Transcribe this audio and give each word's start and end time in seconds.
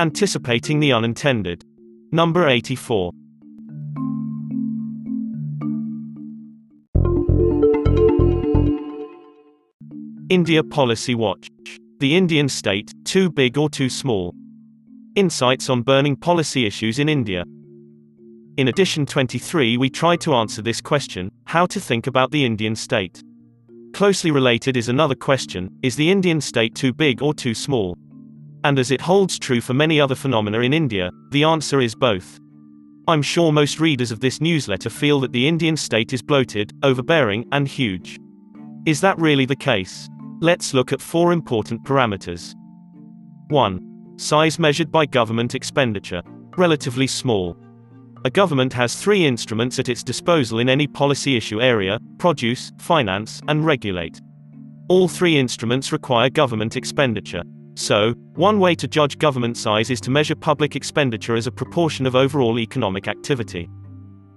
Anticipating 0.00 0.80
the 0.80 0.94
unintended. 0.94 1.62
Number 2.10 2.48
84. 2.48 3.12
India 10.30 10.64
Policy 10.64 11.14
Watch. 11.14 11.50
The 11.98 12.16
Indian 12.16 12.48
state, 12.48 12.94
too 13.04 13.30
big 13.30 13.58
or 13.58 13.68
too 13.68 13.90
small? 13.90 14.34
Insights 15.16 15.68
on 15.68 15.82
burning 15.82 16.16
policy 16.16 16.64
issues 16.64 16.98
in 16.98 17.10
India. 17.10 17.44
In 18.56 18.68
edition 18.68 19.04
23, 19.04 19.76
we 19.76 19.90
tried 19.90 20.22
to 20.22 20.32
answer 20.32 20.62
this 20.62 20.80
question 20.80 21.30
how 21.44 21.66
to 21.66 21.78
think 21.78 22.06
about 22.06 22.30
the 22.30 22.46
Indian 22.46 22.74
state. 22.74 23.22
Closely 23.92 24.30
related 24.30 24.78
is 24.78 24.88
another 24.88 25.14
question 25.14 25.70
is 25.82 25.94
the 25.94 26.10
Indian 26.10 26.40
state 26.40 26.74
too 26.74 26.94
big 26.94 27.20
or 27.20 27.34
too 27.34 27.52
small? 27.52 27.98
And 28.64 28.78
as 28.78 28.90
it 28.90 29.00
holds 29.00 29.38
true 29.38 29.60
for 29.60 29.74
many 29.74 30.00
other 30.00 30.14
phenomena 30.14 30.60
in 30.60 30.72
India, 30.72 31.10
the 31.30 31.44
answer 31.44 31.80
is 31.80 31.94
both. 31.94 32.38
I'm 33.08 33.22
sure 33.22 33.52
most 33.52 33.80
readers 33.80 34.12
of 34.12 34.20
this 34.20 34.40
newsletter 34.40 34.90
feel 34.90 35.20
that 35.20 35.32
the 35.32 35.48
Indian 35.48 35.76
state 35.76 36.12
is 36.12 36.22
bloated, 36.22 36.72
overbearing, 36.82 37.46
and 37.52 37.66
huge. 37.66 38.18
Is 38.86 39.00
that 39.00 39.18
really 39.18 39.46
the 39.46 39.56
case? 39.56 40.08
Let's 40.40 40.74
look 40.74 40.92
at 40.92 41.02
four 41.02 41.32
important 41.32 41.82
parameters. 41.84 42.54
1. 43.48 44.14
Size 44.16 44.58
measured 44.58 44.92
by 44.92 45.06
government 45.06 45.54
expenditure. 45.54 46.22
Relatively 46.56 47.06
small. 47.06 47.56
A 48.24 48.30
government 48.30 48.72
has 48.74 48.94
three 48.94 49.24
instruments 49.24 49.78
at 49.78 49.88
its 49.88 50.02
disposal 50.02 50.58
in 50.58 50.68
any 50.68 50.86
policy 50.86 51.36
issue 51.36 51.60
area 51.60 51.98
produce, 52.18 52.70
finance, 52.78 53.40
and 53.48 53.64
regulate. 53.64 54.20
All 54.88 55.08
three 55.08 55.38
instruments 55.38 55.90
require 55.90 56.28
government 56.28 56.76
expenditure. 56.76 57.42
So, 57.74 58.12
one 58.34 58.58
way 58.58 58.74
to 58.74 58.88
judge 58.88 59.18
government 59.18 59.56
size 59.56 59.90
is 59.90 60.00
to 60.02 60.10
measure 60.10 60.34
public 60.34 60.76
expenditure 60.76 61.34
as 61.34 61.46
a 61.46 61.52
proportion 61.52 62.06
of 62.06 62.16
overall 62.16 62.58
economic 62.58 63.08
activity. 63.08 63.68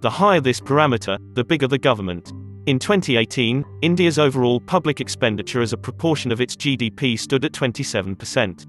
The 0.01 0.09
higher 0.09 0.41
this 0.41 0.59
parameter, 0.59 1.17
the 1.33 1.43
bigger 1.43 1.67
the 1.67 1.77
government. 1.77 2.31
In 2.65 2.79
2018, 2.79 3.63
India's 3.81 4.19
overall 4.19 4.59
public 4.59 5.01
expenditure 5.01 5.61
as 5.61 5.73
a 5.73 5.77
proportion 5.77 6.31
of 6.31 6.39
its 6.39 6.55
GDP 6.55 7.19
stood 7.19 7.43
at 7.43 7.51
27%. 7.51 8.65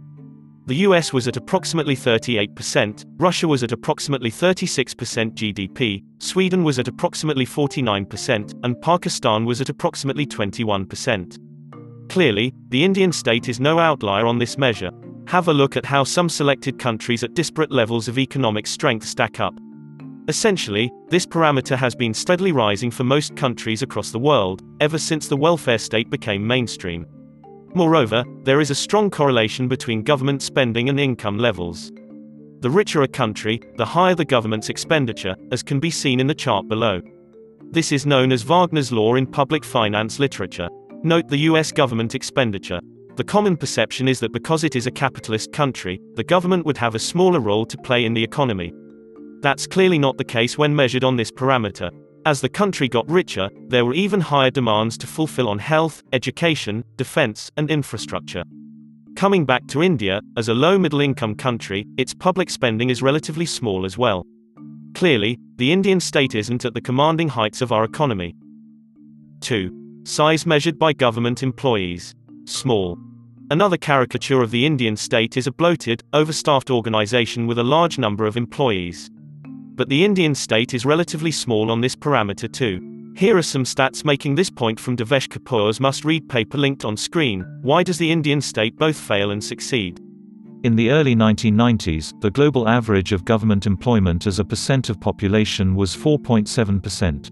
The 0.67 0.77
US 0.77 1.13
was 1.13 1.29
at 1.29 1.37
approximately 1.37 1.95
38%, 1.95 3.05
Russia 3.19 3.47
was 3.47 3.63
at 3.63 3.73
approximately 3.73 4.31
36% 4.31 5.35
GDP, 5.35 6.03
Sweden 6.21 6.65
was 6.65 6.79
at 6.79 6.89
approximately 6.89 7.45
49%, 7.45 8.55
and 8.65 8.81
Pakistan 8.81 9.45
was 9.45 9.61
at 9.61 9.69
approximately 9.69 10.27
21%. 10.27 11.39
Clearly, 12.09 12.55
the 12.69 12.85
Indian 12.85 13.13
state 13.13 13.49
is 13.49 13.61
no 13.61 13.79
outlier 13.79 14.27
on 14.27 14.39
this 14.39 14.59
measure. 14.59 14.91
Have 15.27 15.49
a 15.49 15.53
look 15.53 15.77
at 15.77 15.87
how 15.87 16.05
some 16.05 16.29
selected 16.29 16.79
countries 16.79 17.25
at 17.25 17.35
disparate 17.35 17.73
levels 17.73 18.09
of 18.09 18.19
economic 18.19 18.67
strength 18.67 19.07
stack 19.07 19.41
up. 19.41 19.55
Essentially, 20.29 20.91
this 21.09 21.27
parameter 21.27 21.77
has 21.77 21.95
been 21.95 22.15
steadily 22.15 22.53
rising 22.53 22.91
for 22.91 23.05
most 23.05 23.37
countries 23.37 23.83
across 23.83 24.11
the 24.11 24.19
world, 24.19 24.63
ever 24.81 24.99
since 24.99 25.29
the 25.29 25.37
welfare 25.37 25.79
state 25.79 26.09
became 26.09 26.47
mainstream. 26.47 27.07
Moreover, 27.75 28.25
there 28.45 28.61
is 28.61 28.71
a 28.71 28.75
strong 28.75 29.11
correlation 29.11 29.67
between 29.67 30.03
government 30.03 30.43
spending 30.43 30.89
and 30.89 31.01
income 31.01 31.39
levels. 31.39 31.91
The 32.61 32.71
richer 32.71 33.03
a 33.03 33.09
country, 33.09 33.61
the 33.77 33.85
higher 33.85 34.15
the 34.15 34.25
government's 34.25 34.71
expenditure, 34.71 35.37
as 35.51 35.63
can 35.63 35.81
be 35.81 35.91
seen 35.91 36.21
in 36.21 36.27
the 36.27 36.35
chart 36.35 36.69
below. 36.69 37.03
This 37.73 37.93
is 37.93 38.07
known 38.07 38.31
as 38.31 38.45
Wagner's 38.45 38.93
law 38.93 39.17
in 39.17 39.27
public 39.27 39.65
finance 39.65 40.19
literature. 40.19 40.69
Note 41.07 41.29
the 41.29 41.41
US 41.51 41.71
government 41.71 42.15
expenditure. 42.15 42.81
The 43.17 43.25
common 43.25 43.59
perception 43.59 44.09
is 44.09 44.21
that 44.21 44.33
because 44.33 44.65
it 44.65 44.75
is 44.75 44.87
a 44.87 44.91
capitalist 44.91 45.53
country, 45.53 46.01
the 46.15 46.25
government 46.25 46.65
would 46.65 46.79
have 46.79 46.95
a 46.95 46.99
smaller 46.99 47.41
role 47.41 47.67
to 47.67 47.77
play 47.77 48.07
in 48.07 48.15
the 48.15 48.25
economy. 48.25 48.73
That's 49.43 49.67
clearly 49.67 49.99
not 49.99 50.17
the 50.17 50.25
case 50.25 50.57
when 50.57 50.75
measured 50.75 51.05
on 51.05 51.17
this 51.17 51.31
parameter. 51.31 51.91
As 52.25 52.41
the 52.41 52.49
country 52.49 52.89
got 52.89 53.07
richer, 53.07 53.51
there 53.69 53.85
were 53.85 53.93
even 53.93 54.19
higher 54.19 54.51
demands 54.51 54.97
to 54.97 55.07
fulfill 55.07 55.51
on 55.51 55.59
health, 55.59 56.03
education, 56.15 56.83
defense, 56.97 57.51
and 57.59 57.71
infrastructure. 57.71 58.45
Coming 59.15 59.45
back 59.45 59.67
to 59.67 59.83
India, 59.83 60.23
as 60.39 60.49
a 60.49 60.55
low 60.55 60.79
middle 60.79 61.03
income 61.03 61.35
country, 61.35 61.87
its 61.99 62.15
public 62.15 62.49
spending 62.49 62.89
is 62.89 63.03
relatively 63.03 63.45
small 63.45 63.85
as 63.85 63.99
well. 63.99 64.25
Clearly, 64.95 65.39
the 65.57 65.71
Indian 65.71 66.01
state 66.01 66.35
isn't 66.35 66.65
at 66.65 66.73
the 66.73 66.81
commanding 66.81 67.29
heights 67.29 67.61
of 67.61 67.73
our 67.73 67.85
economy. 67.85 68.35
2. 69.43 69.84
Size 70.07 70.45
measured 70.45 70.79
by 70.79 70.93
government 70.93 71.43
employees. 71.43 72.15
Small. 72.45 72.99
Another 73.51 73.79
caricature 73.79 74.43
of 74.43 74.51
the 74.51 74.67
Indian 74.67 74.99
state 74.99 75.39
is 75.39 75.47
a 75.47 75.53
bloated, 75.53 76.03
overstaffed 76.13 76.71
organization 76.71 77.47
with 77.47 77.59
a 77.59 77.65
large 77.65 77.99
number 77.99 78.27
of 78.27 78.37
employees. 78.37 79.11
But 79.75 79.89
the 79.89 80.05
Indian 80.05 80.35
state 80.35 80.75
is 80.75 80.85
relatively 80.85 81.31
small 81.31 81.71
on 81.71 81.81
this 81.81 81.97
parameter 81.97 82.53
too. 82.53 83.13
Here 83.17 83.35
are 83.39 83.43
some 83.43 83.65
stats 83.65 84.05
making 84.05 84.35
this 84.35 84.51
point 84.51 84.79
from 84.79 84.95
Devesh 84.95 85.29
Kapur's 85.29 85.81
must 85.81 86.05
read 86.05 86.29
paper 86.29 86.59
linked 86.59 86.85
on 86.85 86.99
screen 86.99 87.43
Why 87.63 87.83
does 87.83 87.97
the 87.97 88.13
Indian 88.13 88.43
state 88.43 88.77
both 88.77 88.97
fail 88.97 89.31
and 89.31 89.43
succeed? 89.43 90.01
In 90.65 90.77
the 90.77 90.91
early 90.91 91.17
1990s, 91.17 92.21
the 92.21 92.31
global 92.31 92.69
average 92.69 93.13
of 93.13 93.25
government 93.25 93.65
employment 93.65 94.27
as 94.27 94.39
a 94.39 94.45
percent 94.45 94.91
of 94.91 95.01
population 95.01 95.75
was 95.75 95.97
4.7%. 95.97 97.31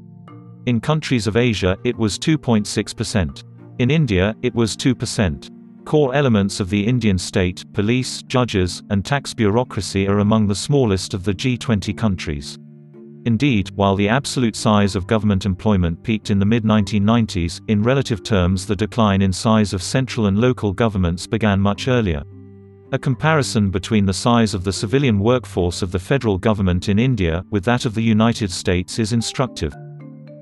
In 0.67 0.81
countries 0.81 1.27
of 1.27 1.37
Asia, 1.37 1.77
it 1.83 1.97
was 1.97 2.19
2.6%. 2.21 3.43
In 3.81 3.91
India, 3.91 4.37
it 4.43 4.55
was 4.55 4.77
2%. 4.77 5.85
Core 5.85 6.15
elements 6.15 6.61
of 6.61 6.71
the 6.71 6.87
Indian 6.87 7.19
state, 7.19 7.65
police, 7.73 8.23
judges, 8.23 8.85
and 8.91 9.05
tax 9.05 9.35
bureaucracy 9.35 10.07
are 10.07 10.21
among 10.21 10.47
the 10.47 10.55
smallest 10.55 11.15
of 11.15 11.25
the 11.25 11.35
G20 11.35 11.99
countries. 11.99 12.59
Indeed, 13.25 13.71
while 13.75 13.97
the 13.97 14.09
absolute 14.09 14.55
size 14.55 14.95
of 14.95 15.09
government 15.09 15.47
employment 15.47 16.01
peaked 16.05 16.31
in 16.31 16.39
the 16.39 16.47
mid-1990s, 16.47 17.61
in 17.67 17.83
relative 17.83 18.23
terms 18.23 18.65
the 18.65 18.77
decline 18.77 19.23
in 19.23 19.33
size 19.33 19.73
of 19.73 19.83
central 19.83 20.27
and 20.27 20.39
local 20.39 20.73
governments 20.73 21.27
began 21.27 21.61
much 21.61 21.89
earlier. 21.89 22.23
A 22.93 22.99
comparison 22.99 23.71
between 23.71 24.07
the 24.07 24.13
size 24.13 24.55
of 24.55 24.63
the 24.63 24.73
civilian 24.73 25.19
workforce 25.19 25.83
of 25.83 25.91
the 25.91 25.99
federal 25.99 26.39
government 26.39 26.89
in 26.89 27.01
India, 27.01 27.45
with 27.51 27.65
that 27.65 27.85
of 27.85 27.95
the 27.95 28.03
United 28.03 28.53
States 28.53 29.01
is 29.01 29.13
instructive. 29.13 29.75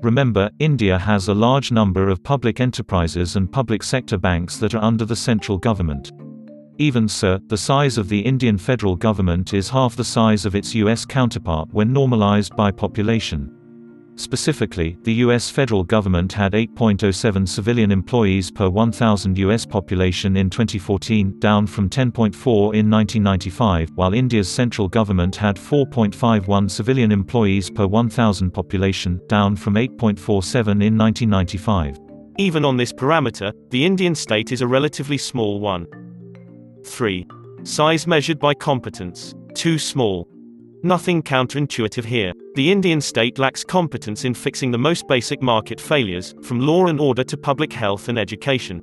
Remember, 0.03 0.49
India 0.57 0.97
has 0.97 1.27
a 1.27 1.33
large 1.33 1.71
number 1.71 2.09
of 2.09 2.23
public 2.23 2.59
enterprises 2.59 3.35
and 3.35 3.51
public 3.51 3.83
sector 3.83 4.17
banks 4.17 4.57
that 4.57 4.73
are 4.73 4.83
under 4.83 5.05
the 5.05 5.15
central 5.15 5.59
government. 5.59 6.11
Even 6.79 7.07
so, 7.07 7.37
the 7.47 7.57
size 7.57 7.99
of 7.99 8.09
the 8.09 8.19
Indian 8.19 8.57
federal 8.57 8.95
government 8.95 9.53
is 9.53 9.69
half 9.69 9.95
the 9.95 10.03
size 10.03 10.43
of 10.43 10.55
its 10.55 10.73
US 10.73 11.05
counterpart 11.05 11.69
when 11.71 11.93
normalized 11.93 12.55
by 12.55 12.71
population. 12.71 13.55
Specifically, 14.21 14.99
the 15.01 15.13
U.S. 15.25 15.49
federal 15.49 15.83
government 15.83 16.31
had 16.31 16.53
8.07 16.53 17.49
civilian 17.49 17.91
employees 17.91 18.51
per 18.51 18.69
1,000 18.69 19.35
U.S. 19.39 19.65
population 19.65 20.37
in 20.37 20.47
2014, 20.47 21.39
down 21.39 21.65
from 21.65 21.89
10.4 21.89 22.35
in 22.75 22.87
1995, 22.87 23.89
while 23.95 24.13
India's 24.13 24.47
central 24.47 24.87
government 24.87 25.35
had 25.35 25.55
4.51 25.55 26.69
civilian 26.69 27.11
employees 27.11 27.71
per 27.71 27.87
1,000 27.87 28.51
population, 28.51 29.19
down 29.25 29.55
from 29.55 29.73
8.47 29.73 30.83
in 30.83 30.95
1995. 30.95 31.97
Even 32.37 32.63
on 32.63 32.77
this 32.77 32.93
parameter, 32.93 33.51
the 33.71 33.83
Indian 33.83 34.13
state 34.13 34.51
is 34.51 34.61
a 34.61 34.67
relatively 34.67 35.17
small 35.17 35.59
one. 35.59 35.87
3. 36.85 37.25
Size 37.63 38.05
measured 38.05 38.37
by 38.37 38.53
competence. 38.53 39.33
Too 39.55 39.79
small. 39.79 40.27
Nothing 40.83 41.21
counterintuitive 41.21 42.05
here. 42.05 42.33
The 42.55 42.71
Indian 42.71 43.01
state 43.01 43.37
lacks 43.37 43.63
competence 43.63 44.25
in 44.25 44.33
fixing 44.33 44.71
the 44.71 44.79
most 44.79 45.07
basic 45.07 45.39
market 45.39 45.79
failures, 45.79 46.33
from 46.41 46.59
law 46.59 46.87
and 46.87 46.99
order 46.99 47.23
to 47.23 47.37
public 47.37 47.71
health 47.71 48.09
and 48.09 48.17
education. 48.17 48.81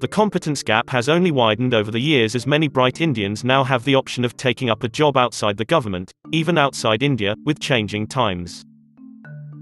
The 0.00 0.08
competence 0.08 0.64
gap 0.64 0.90
has 0.90 1.08
only 1.08 1.30
widened 1.30 1.72
over 1.72 1.92
the 1.92 2.00
years 2.00 2.34
as 2.34 2.48
many 2.48 2.66
bright 2.66 3.00
Indians 3.00 3.44
now 3.44 3.62
have 3.62 3.84
the 3.84 3.94
option 3.94 4.24
of 4.24 4.36
taking 4.36 4.70
up 4.70 4.82
a 4.82 4.88
job 4.88 5.16
outside 5.16 5.56
the 5.56 5.64
government, 5.64 6.12
even 6.32 6.58
outside 6.58 7.02
India, 7.02 7.36
with 7.44 7.60
changing 7.60 8.08
times. 8.08 8.64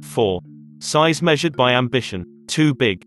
4. 0.05 0.41
Size 0.79 1.21
measured 1.21 1.55
by 1.55 1.73
ambition. 1.73 2.25
Too 2.47 2.75
big. 2.75 3.05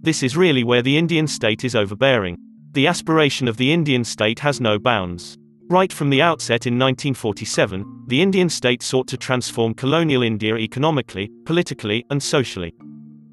This 0.00 0.24
is 0.24 0.36
really 0.36 0.64
where 0.64 0.82
the 0.82 0.98
Indian 0.98 1.28
state 1.28 1.62
is 1.62 1.76
overbearing. 1.76 2.36
The 2.72 2.88
aspiration 2.88 3.46
of 3.46 3.58
the 3.58 3.72
Indian 3.72 4.02
state 4.02 4.40
has 4.40 4.60
no 4.60 4.80
bounds. 4.80 5.38
Right 5.72 5.90
from 5.90 6.10
the 6.10 6.20
outset 6.20 6.66
in 6.66 6.74
1947, 6.74 8.04
the 8.08 8.20
Indian 8.20 8.50
state 8.50 8.82
sought 8.82 9.08
to 9.08 9.16
transform 9.16 9.72
colonial 9.72 10.22
India 10.22 10.54
economically, 10.58 11.30
politically, 11.46 12.04
and 12.10 12.22
socially. 12.22 12.74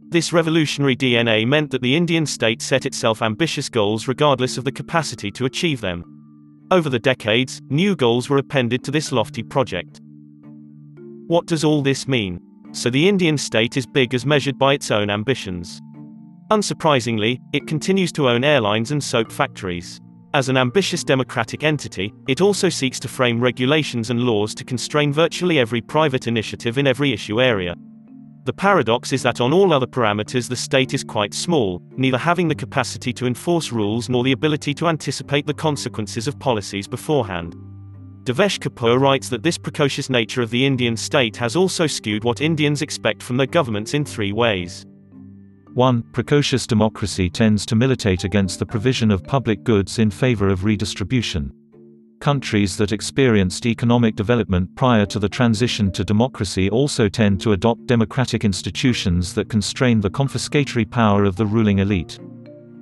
This 0.08 0.32
revolutionary 0.32 0.96
DNA 0.96 1.46
meant 1.46 1.70
that 1.72 1.82
the 1.82 1.98
Indian 1.98 2.26
state 2.26 2.62
set 2.62 2.86
itself 2.86 3.22
ambitious 3.22 3.68
goals 3.68 4.08
regardless 4.08 4.58
of 4.58 4.64
the 4.64 4.72
capacity 4.72 5.30
to 5.32 5.44
achieve 5.44 5.82
them. 5.82 6.02
Over 6.72 6.90
the 6.90 6.98
decades, 6.98 7.62
new 7.68 7.94
goals 7.94 8.30
were 8.30 8.38
appended 8.38 8.86
to 8.86 8.92
this 8.92 9.12
lofty 9.12 9.44
project. 9.44 10.00
What 11.28 11.46
does 11.46 11.66
all 11.66 11.82
this 11.82 12.08
mean? 12.08 12.40
So 12.72 12.90
the 12.90 13.10
Indian 13.10 13.38
state 13.38 13.76
is 13.76 13.86
big 13.86 14.14
as 14.14 14.26
measured 14.26 14.58
by 14.58 14.76
its 14.76 14.92
own 14.92 15.10
ambitions. 15.10 15.82
Unsurprisingly, 16.52 17.42
it 17.52 17.68
continues 17.68 18.14
to 18.14 18.30
own 18.30 18.46
airlines 18.46 18.92
and 18.92 19.04
soap 19.04 19.30
factories. 19.30 20.00
As 20.32 20.48
an 20.48 20.58
ambitious 20.58 21.04
democratic 21.04 21.64
entity, 21.64 22.14
it 22.28 22.40
also 22.40 22.70
seeks 22.70 23.00
to 23.00 23.08
frame 23.08 23.42
regulations 23.42 24.12
and 24.12 24.22
laws 24.22 24.54
to 24.56 24.64
constrain 24.64 25.12
virtually 25.12 25.58
every 25.58 25.82
private 25.82 26.28
initiative 26.28 26.78
in 26.78 26.86
every 26.86 27.12
issue 27.12 27.42
area. 27.42 27.76
The 28.44 28.54
paradox 28.54 29.12
is 29.12 29.24
that 29.24 29.42
on 29.42 29.54
all 29.54 29.74
other 29.74 29.88
parameters 29.88 30.48
the 30.48 30.56
state 30.56 30.94
is 30.94 31.04
quite 31.04 31.34
small, 31.34 31.82
neither 31.98 32.20
having 32.20 32.48
the 32.48 32.54
capacity 32.54 33.12
to 33.14 33.26
enforce 33.26 33.72
rules 33.72 34.08
nor 34.08 34.24
the 34.24 34.32
ability 34.32 34.76
to 34.76 34.88
anticipate 34.88 35.48
the 35.48 35.54
consequences 35.54 36.28
of 36.28 36.38
policies 36.38 36.88
beforehand. 36.88 37.56
Devesh 38.24 38.60
Kapur 38.60 39.00
writes 39.00 39.30
that 39.30 39.42
this 39.42 39.58
precocious 39.58 40.12
nature 40.12 40.44
of 40.44 40.52
the 40.52 40.64
Indian 40.64 40.96
state 40.96 41.38
has 41.38 41.56
also 41.56 41.88
skewed 41.88 42.24
what 42.24 42.40
Indians 42.40 42.84
expect 42.84 43.24
from 43.24 43.38
their 43.38 43.48
governments 43.48 43.96
in 43.96 44.06
three 44.06 44.32
ways. 44.32 44.86
1. 45.76 46.02
Precocious 46.12 46.66
democracy 46.66 47.30
tends 47.30 47.66
to 47.66 47.76
militate 47.76 48.24
against 48.24 48.60
the 48.60 48.66
provision 48.66 49.12
of 49.12 49.24
public 49.24 49.64
goods 49.64 50.00
in 50.00 50.10
favor 50.10 50.50
of 50.50 50.64
redistribution. 50.64 51.54
Countries 52.20 52.76
that 52.76 52.92
experienced 52.92 53.66
economic 53.66 54.16
development 54.16 54.76
prior 54.76 55.06
to 55.06 55.20
the 55.20 55.30
transition 55.30 55.92
to 55.92 56.04
democracy 56.04 56.70
also 56.70 57.08
tend 57.08 57.40
to 57.42 57.54
adopt 57.54 57.86
democratic 57.86 58.44
institutions 58.44 59.34
that 59.36 59.48
constrain 59.48 60.02
the 60.02 60.10
confiscatory 60.10 60.90
power 60.90 61.24
of 61.24 61.36
the 61.36 61.46
ruling 61.46 61.80
elite. 61.80 62.20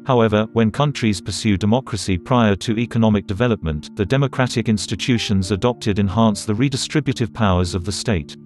However, 0.06 0.48
when 0.54 0.72
countries 0.72 1.20
pursue 1.20 1.58
democracy 1.58 2.18
prior 2.18 2.56
to 2.56 2.80
economic 2.80 3.28
development, 3.28 3.96
the 3.98 4.06
democratic 4.06 4.70
institutions 4.70 5.52
adopted 5.52 6.00
enhance 6.00 6.46
the 6.46 6.54
redistributive 6.54 7.34
powers 7.34 7.76
of 7.76 7.84
the 7.84 7.92
state. 7.92 8.38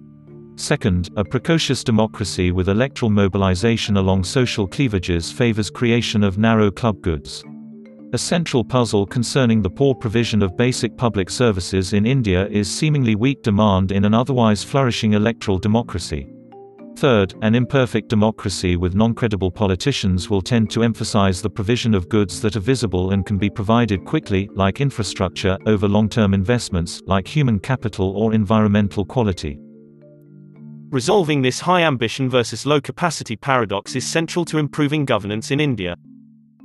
Second, 0.62 1.10
a 1.16 1.24
precocious 1.24 1.82
democracy 1.82 2.52
with 2.52 2.68
electoral 2.68 3.10
mobilization 3.10 3.96
along 3.96 4.22
social 4.22 4.68
cleavages 4.68 5.32
favors 5.32 5.70
creation 5.70 6.22
of 6.22 6.38
narrow 6.38 6.70
club 6.70 7.02
goods. 7.02 7.42
A 8.12 8.18
central 8.18 8.62
puzzle 8.62 9.04
concerning 9.04 9.60
the 9.60 9.68
poor 9.68 9.92
provision 9.92 10.40
of 10.40 10.56
basic 10.56 10.96
public 10.96 11.30
services 11.30 11.94
in 11.94 12.06
India 12.06 12.46
is 12.46 12.70
seemingly 12.70 13.16
weak 13.16 13.42
demand 13.42 13.90
in 13.90 14.04
an 14.04 14.14
otherwise 14.14 14.62
flourishing 14.62 15.14
electoral 15.14 15.58
democracy. 15.58 16.28
Third, 16.94 17.34
an 17.42 17.56
imperfect 17.56 18.08
democracy 18.08 18.76
with 18.76 18.94
non-credible 18.94 19.50
politicians 19.50 20.30
will 20.30 20.42
tend 20.42 20.70
to 20.70 20.84
emphasize 20.84 21.42
the 21.42 21.50
provision 21.50 21.92
of 21.92 22.08
goods 22.08 22.40
that 22.40 22.54
are 22.54 22.60
visible 22.60 23.10
and 23.10 23.26
can 23.26 23.36
be 23.36 23.50
provided 23.50 24.04
quickly, 24.04 24.48
like 24.54 24.80
infrastructure, 24.80 25.58
over 25.66 25.88
long-term 25.88 26.32
investments, 26.32 27.02
like 27.06 27.26
human 27.26 27.58
capital 27.58 28.16
or 28.16 28.32
environmental 28.32 29.04
quality. 29.04 29.58
Resolving 30.92 31.40
this 31.40 31.60
high 31.60 31.80
ambition 31.80 32.28
versus 32.28 32.66
low 32.66 32.78
capacity 32.78 33.34
paradox 33.34 33.96
is 33.96 34.06
central 34.06 34.44
to 34.44 34.58
improving 34.58 35.06
governance 35.06 35.50
in 35.50 35.58
India. 35.58 35.96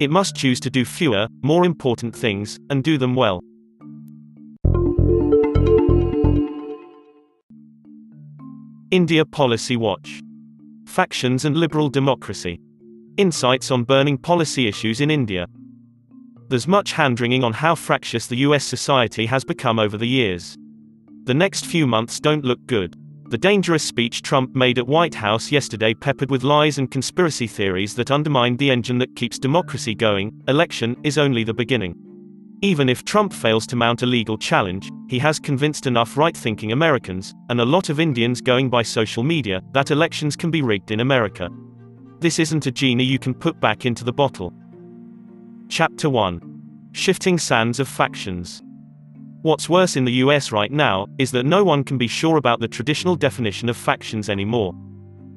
It 0.01 0.12
must 0.12 0.35
choose 0.35 0.59
to 0.59 0.69
do 0.69 0.83
fewer, 0.83 1.29
more 1.44 1.63
important 1.63 2.13
things, 2.13 2.59
and 2.69 2.83
do 2.83 2.97
them 2.97 3.15
well. 3.15 3.41
India 8.91 9.24
Policy 9.25 9.77
Watch 9.77 10.21
Factions 10.85 11.45
and 11.45 11.56
Liberal 11.56 11.88
Democracy 11.88 12.59
Insights 13.15 13.71
on 13.71 13.85
burning 13.85 14.18
policy 14.18 14.68
issues 14.68 15.00
in 15.00 15.09
India. 15.09 15.47
There's 16.50 16.68
much 16.68 16.91
hand 16.91 17.21
wringing 17.21 17.45
on 17.45 17.53
how 17.53 17.75
fractious 17.75 18.27
the 18.27 18.39
US 18.47 18.65
society 18.65 19.27
has 19.27 19.45
become 19.45 19.79
over 19.79 19.97
the 19.97 20.06
years. 20.06 20.57
The 21.24 21.33
next 21.33 21.65
few 21.65 21.88
months 21.88 22.19
don't 22.19 22.44
look 22.44 22.59
good. 22.65 22.94
The 23.29 23.38
dangerous 23.38 23.83
speech 23.83 24.21
Trump 24.21 24.56
made 24.56 24.79
at 24.79 24.88
White 24.88 25.15
House 25.15 25.51
yesterday 25.51 25.94
peppered 25.94 26.31
with 26.31 26.45
lies 26.45 26.77
and 26.77 26.89
conspiracy 26.89 27.45
theories 27.45 27.94
that 27.95 28.09
undermined 28.09 28.57
the 28.57 28.71
engine 28.71 29.00
that 29.00 29.18
keeps 29.18 29.38
democracy 29.38 29.94
going, 29.94 30.31
election, 30.47 30.95
is 31.03 31.18
only 31.18 31.44
the 31.44 31.53
beginning. 31.53 31.94
Even 32.62 32.88
if 32.88 33.03
Trump 33.03 33.33
fails 33.33 33.68
to 33.68 33.75
mount 33.75 34.01
a 34.01 34.06
legal 34.06 34.38
challenge, 34.38 34.89
he 35.09 35.19
has 35.19 35.41
convinced 35.41 35.88
enough 35.88 36.15
right-thinking 36.15 36.71
Americans, 36.71 37.33
and 37.50 37.59
a 37.59 37.65
lot 37.65 37.89
of 37.89 38.00
Indians 38.00 38.39
going 38.39 38.69
by 38.69 38.81
social 38.81 39.24
media, 39.24 39.62
that 39.74 39.91
elections 39.91 40.38
can 40.38 40.50
be 40.50 40.62
rigged 40.62 40.91
in 40.91 41.01
America. 41.01 41.50
This 42.19 42.39
isn't 42.39 42.65
a 42.65 42.71
genie 42.71 43.03
you 43.03 43.19
can 43.19 43.33
put 43.33 43.59
back 43.59 43.85
into 43.85 44.06
the 44.06 44.13
bottle. 44.13 44.53
Chapter 45.68 46.09
1. 46.09 46.89
Shifting 46.94 47.38
Sands 47.38 47.81
of 47.81 47.89
Factions 47.89 48.63
What's 49.48 49.70
worse 49.70 49.96
in 49.96 50.04
the 50.04 50.20
US 50.26 50.52
right 50.52 50.70
now, 50.70 51.08
is 51.20 51.32
that 51.32 51.46
no 51.46 51.64
one 51.64 51.86
can 51.86 51.98
be 51.98 52.10
sure 52.10 52.36
about 52.36 52.60
the 52.60 52.68
traditional 52.68 53.16
definition 53.16 53.70
of 53.70 53.78
factions 53.78 54.28
anymore. 54.28 54.76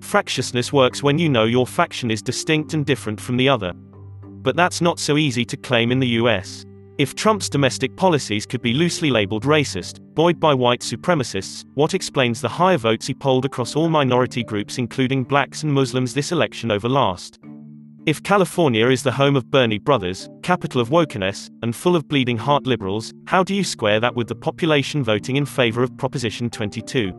Fractiousness 0.00 0.72
works 0.72 1.00
when 1.00 1.16
you 1.16 1.28
know 1.28 1.44
your 1.44 1.64
faction 1.64 2.10
is 2.10 2.20
distinct 2.20 2.74
and 2.74 2.84
different 2.84 3.20
from 3.20 3.36
the 3.36 3.48
other. 3.48 3.72
But 3.72 4.56
that's 4.56 4.80
not 4.80 4.98
so 4.98 5.16
easy 5.16 5.44
to 5.44 5.56
claim 5.56 5.92
in 5.92 6.00
the 6.00 6.18
US. 6.18 6.66
If 6.98 7.14
Trump's 7.14 7.48
domestic 7.48 7.94
policies 7.96 8.46
could 8.46 8.62
be 8.62 8.74
loosely 8.74 9.10
labeled 9.10 9.44
racist, 9.44 10.00
buoyed 10.14 10.40
by 10.40 10.54
white 10.54 10.80
supremacists, 10.80 11.64
what 11.74 11.94
explains 11.94 12.40
the 12.40 12.48
higher 12.48 12.78
votes 12.78 13.06
he 13.06 13.14
polled 13.14 13.44
across 13.44 13.76
all 13.76 13.88
minority 13.88 14.42
groups 14.42 14.78
including 14.78 15.22
blacks 15.22 15.62
and 15.62 15.72
Muslims 15.72 16.14
this 16.14 16.32
election 16.32 16.72
over 16.72 16.88
last? 16.88 17.38
If 18.06 18.22
California 18.22 18.88
is 18.88 19.02
the 19.02 19.12
home 19.12 19.36
of 19.36 19.50
Bernie 19.50 19.78
Brothers, 19.78 20.26
capital 20.42 20.80
of 20.80 20.88
wokeness, 20.88 21.50
and 21.62 21.76
full 21.76 21.94
of 21.94 22.08
bleeding 22.08 22.38
heart 22.38 22.66
liberals, 22.66 23.12
how 23.26 23.44
do 23.44 23.54
you 23.54 23.62
square 23.62 24.00
that 24.00 24.14
with 24.14 24.26
the 24.26 24.34
population 24.34 25.04
voting 25.04 25.36
in 25.36 25.44
favor 25.44 25.82
of 25.82 25.94
Proposition 25.98 26.48
22? 26.48 27.12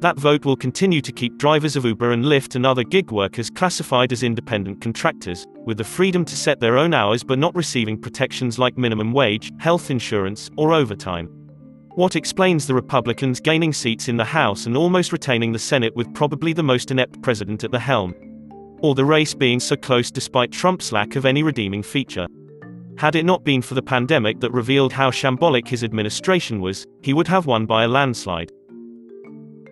That 0.00 0.18
vote 0.18 0.46
will 0.46 0.56
continue 0.56 1.02
to 1.02 1.12
keep 1.12 1.36
drivers 1.36 1.76
of 1.76 1.84
Uber 1.84 2.12
and 2.12 2.24
Lyft 2.24 2.54
and 2.54 2.64
other 2.64 2.82
gig 2.82 3.10
workers 3.10 3.50
classified 3.50 4.10
as 4.10 4.22
independent 4.22 4.80
contractors, 4.80 5.46
with 5.66 5.76
the 5.76 5.84
freedom 5.84 6.24
to 6.24 6.34
set 6.34 6.60
their 6.60 6.78
own 6.78 6.94
hours 6.94 7.22
but 7.22 7.38
not 7.38 7.54
receiving 7.54 8.00
protections 8.00 8.58
like 8.58 8.78
minimum 8.78 9.12
wage, 9.12 9.52
health 9.58 9.90
insurance, 9.90 10.50
or 10.56 10.72
overtime. 10.72 11.26
What 11.94 12.16
explains 12.16 12.66
the 12.66 12.74
Republicans 12.74 13.38
gaining 13.38 13.74
seats 13.74 14.08
in 14.08 14.16
the 14.16 14.24
House 14.24 14.64
and 14.64 14.78
almost 14.78 15.12
retaining 15.12 15.52
the 15.52 15.58
Senate 15.58 15.94
with 15.94 16.14
probably 16.14 16.54
the 16.54 16.62
most 16.62 16.90
inept 16.90 17.20
president 17.20 17.64
at 17.64 17.70
the 17.70 17.78
helm? 17.78 18.14
Or 18.80 18.94
the 18.94 19.04
race 19.04 19.34
being 19.34 19.60
so 19.60 19.76
close 19.76 20.10
despite 20.10 20.52
Trump's 20.52 20.92
lack 20.92 21.16
of 21.16 21.26
any 21.26 21.42
redeeming 21.42 21.82
feature. 21.82 22.26
Had 22.98 23.14
it 23.14 23.26
not 23.26 23.44
been 23.44 23.60
for 23.60 23.74
the 23.74 23.82
pandemic 23.82 24.40
that 24.40 24.52
revealed 24.52 24.92
how 24.92 25.10
shambolic 25.10 25.68
his 25.68 25.84
administration 25.84 26.60
was, 26.60 26.86
he 27.02 27.12
would 27.12 27.28
have 27.28 27.46
won 27.46 27.66
by 27.66 27.84
a 27.84 27.88
landslide. 27.88 28.50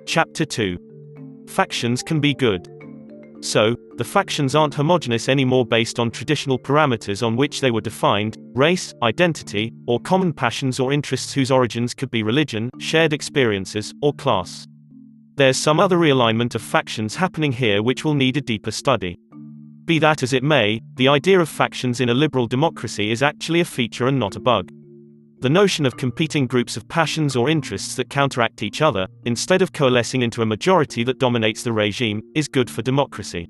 Chapter 0.07 0.45
2 0.45 0.79
Factions 1.49 2.03
can 2.03 2.21
be 2.21 2.35
good. 2.35 2.69
So, 3.41 3.77
the 3.97 4.05
factions 4.05 4.55
aren't 4.55 4.75
homogenous 4.75 5.29
anymore 5.29 5.67
based 5.67 5.99
on 5.99 6.11
traditional 6.11 6.59
parameters 6.59 7.25
on 7.25 7.37
which 7.37 7.61
they 7.61 7.71
were 7.71 7.83
defined 7.83 8.39
race, 8.55 8.95
identity, 9.03 9.73
or 9.87 10.01
common 10.01 10.33
passions 10.33 10.81
or 10.81 10.93
interests 10.93 11.33
whose 11.33 11.51
origins 11.51 11.95
could 11.95 12.11
be 12.11 12.23
religion, 12.23 12.71
shared 12.79 13.13
experiences, 13.13 13.93
or 14.01 14.15
class. 14.15 14.67
There's 15.37 15.57
some 15.57 15.81
other 15.81 15.99
realignment 15.99 16.55
of 16.55 16.63
factions 16.63 17.17
happening 17.17 17.51
here 17.51 17.83
which 17.83 18.05
will 18.05 18.15
need 18.15 18.37
a 18.37 18.41
deeper 18.41 18.71
study. 18.71 19.19
Be 19.85 19.99
that 19.99 20.23
as 20.23 20.33
it 20.33 20.45
may, 20.45 20.81
the 20.95 21.09
idea 21.09 21.41
of 21.41 21.49
factions 21.49 22.01
in 22.01 22.09
a 22.09 22.15
liberal 22.15 22.47
democracy 22.47 23.11
is 23.11 23.21
actually 23.21 23.59
a 23.59 23.65
feature 23.65 24.07
and 24.07 24.17
not 24.17 24.37
a 24.37 24.41
bug. 24.41 24.71
The 25.41 25.51
notion 25.51 25.87
of 25.87 25.97
competing 25.97 26.47
groups 26.47 26.77
of 26.77 26.87
passions 26.89 27.35
or 27.35 27.51
interests 27.51 27.97
that 27.97 28.11
counteract 28.11 28.63
each 28.63 28.81
other, 28.81 29.09
instead 29.25 29.61
of 29.61 29.73
coalescing 29.73 30.23
into 30.23 30.41
a 30.41 30.47
majority 30.47 31.03
that 31.03 31.19
dominates 31.19 31.65
the 31.65 31.73
regime, 31.73 32.23
is 32.37 32.47
good 32.47 32.71
for 32.71 32.83
democracy. 32.83 33.49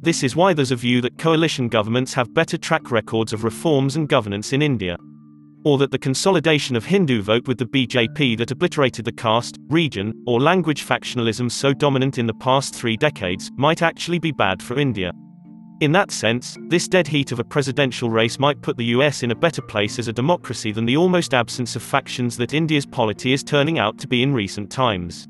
This 0.00 0.22
is 0.22 0.34
why 0.34 0.54
there's 0.54 0.72
a 0.72 0.76
view 0.76 1.02
that 1.02 1.18
coalition 1.18 1.68
governments 1.68 2.14
have 2.14 2.32
better 2.32 2.56
track 2.56 2.90
records 2.90 3.34
of 3.34 3.44
reforms 3.44 3.94
and 3.94 4.08
governance 4.08 4.54
in 4.54 4.62
India 4.62 4.96
or 5.64 5.78
that 5.78 5.90
the 5.90 5.98
consolidation 5.98 6.76
of 6.76 6.84
Hindu 6.84 7.22
vote 7.22 7.46
with 7.46 7.58
the 7.58 7.66
BJP 7.66 8.38
that 8.38 8.50
obliterated 8.50 9.04
the 9.04 9.12
caste, 9.12 9.58
region, 9.68 10.12
or 10.26 10.40
language 10.40 10.86
factionalism 10.86 11.50
so 11.50 11.72
dominant 11.72 12.18
in 12.18 12.26
the 12.26 12.34
past 12.34 12.74
three 12.74 12.96
decades, 12.96 13.50
might 13.56 13.82
actually 13.82 14.18
be 14.18 14.32
bad 14.32 14.62
for 14.62 14.78
India. 14.78 15.12
In 15.80 15.92
that 15.92 16.10
sense, 16.10 16.58
this 16.68 16.88
dead 16.88 17.08
heat 17.08 17.32
of 17.32 17.38
a 17.38 17.44
presidential 17.44 18.10
race 18.10 18.38
might 18.38 18.60
put 18.60 18.76
the 18.76 18.84
US 18.96 19.22
in 19.22 19.30
a 19.30 19.34
better 19.34 19.62
place 19.62 19.98
as 19.98 20.08
a 20.08 20.12
democracy 20.12 20.72
than 20.72 20.84
the 20.84 20.96
almost 20.96 21.32
absence 21.32 21.74
of 21.74 21.82
factions 21.82 22.36
that 22.36 22.52
India's 22.52 22.84
polity 22.84 23.32
is 23.32 23.42
turning 23.42 23.78
out 23.78 23.98
to 23.98 24.06
be 24.08 24.22
in 24.22 24.34
recent 24.34 24.70
times. 24.70 25.26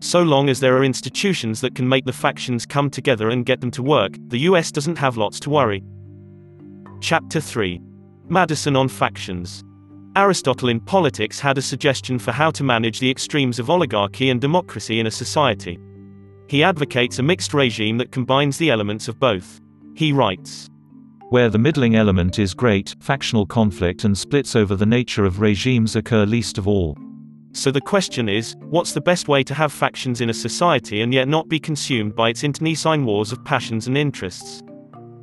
So 0.00 0.22
long 0.22 0.48
as 0.48 0.60
there 0.60 0.76
are 0.76 0.84
institutions 0.84 1.60
that 1.62 1.74
can 1.74 1.88
make 1.88 2.04
the 2.04 2.12
factions 2.12 2.66
come 2.66 2.90
together 2.90 3.30
and 3.30 3.46
get 3.46 3.60
them 3.60 3.70
to 3.72 3.82
work, 3.82 4.12
the 4.28 4.40
US 4.40 4.70
doesn't 4.70 4.98
have 4.98 5.16
lots 5.16 5.40
to 5.40 5.50
worry. 5.50 5.82
Chapter 7.00 7.40
3 7.40 7.80
Madison 8.30 8.76
on 8.76 8.88
factions. 8.88 9.64
Aristotle 10.14 10.68
in 10.68 10.80
Politics 10.80 11.40
had 11.40 11.56
a 11.56 11.62
suggestion 11.62 12.18
for 12.18 12.32
how 12.32 12.50
to 12.50 12.64
manage 12.64 13.00
the 13.00 13.10
extremes 13.10 13.58
of 13.58 13.70
oligarchy 13.70 14.30
and 14.30 14.40
democracy 14.40 15.00
in 15.00 15.06
a 15.06 15.10
society. 15.10 15.78
He 16.48 16.62
advocates 16.62 17.18
a 17.18 17.22
mixed 17.22 17.54
regime 17.54 17.98
that 17.98 18.12
combines 18.12 18.58
the 18.58 18.70
elements 18.70 19.08
of 19.08 19.18
both. 19.18 19.60
He 19.94 20.12
writes, 20.12 20.68
Where 21.30 21.48
the 21.48 21.58
middling 21.58 21.94
element 21.94 22.38
is 22.38 22.52
great, 22.52 22.94
factional 23.00 23.46
conflict 23.46 24.04
and 24.04 24.16
splits 24.16 24.56
over 24.56 24.76
the 24.76 24.86
nature 24.86 25.24
of 25.24 25.40
regimes 25.40 25.96
occur 25.96 26.26
least 26.26 26.58
of 26.58 26.68
all. 26.68 26.96
So 27.52 27.70
the 27.70 27.80
question 27.80 28.28
is, 28.28 28.56
what's 28.60 28.92
the 28.92 29.00
best 29.00 29.26
way 29.28 29.42
to 29.44 29.54
have 29.54 29.72
factions 29.72 30.20
in 30.20 30.30
a 30.30 30.34
society 30.34 31.00
and 31.00 31.14
yet 31.14 31.28
not 31.28 31.48
be 31.48 31.58
consumed 31.58 32.14
by 32.14 32.28
its 32.28 32.44
internecine 32.44 33.04
wars 33.04 33.32
of 33.32 33.44
passions 33.44 33.86
and 33.86 33.96
interests? 33.96 34.62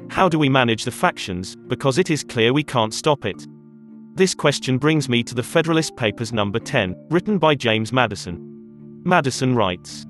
How 0.09 0.29
do 0.29 0.39
we 0.39 0.49
manage 0.49 0.85
the 0.85 0.91
factions, 0.91 1.55
because 1.67 1.97
it 1.97 2.09
is 2.09 2.23
clear 2.23 2.53
we 2.53 2.63
can't 2.63 2.93
stop 2.93 3.25
it? 3.25 3.47
This 4.15 4.33
question 4.33 4.77
brings 4.77 5.09
me 5.09 5.23
to 5.23 5.35
the 5.35 5.43
Federalist 5.43 5.95
Papers 5.97 6.31
number 6.31 6.59
10, 6.59 6.95
written 7.09 7.37
by 7.37 7.53
James 7.55 7.91
Madison. 7.91 9.01
Madison 9.03 9.55
writes 9.55 10.05